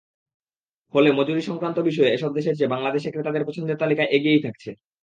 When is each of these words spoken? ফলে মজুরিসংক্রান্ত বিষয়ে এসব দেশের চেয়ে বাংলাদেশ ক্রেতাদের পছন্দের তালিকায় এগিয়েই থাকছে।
ফলে 0.93 1.09
মজুরিসংক্রান্ত 1.11 1.77
বিষয়ে 1.89 2.13
এসব 2.13 2.31
দেশের 2.33 2.57
চেয়ে 2.57 2.73
বাংলাদেশ 2.73 3.03
ক্রেতাদের 3.05 3.47
পছন্দের 3.47 3.79
তালিকায় 3.79 4.11
এগিয়েই 4.11 4.43
থাকছে। 4.45 4.69